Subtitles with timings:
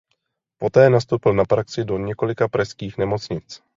[0.61, 3.63] Poté nastoupil na praxi do několika pražských nemocnic.